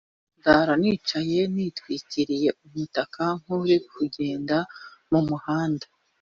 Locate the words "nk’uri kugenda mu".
3.41-5.19